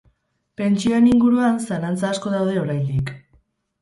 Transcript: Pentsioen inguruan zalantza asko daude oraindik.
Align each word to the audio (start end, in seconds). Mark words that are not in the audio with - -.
Pentsioen 0.61 1.09
inguruan 1.11 1.61
zalantza 1.67 2.09
asko 2.15 2.33
daude 2.37 2.57
oraindik. 2.67 3.13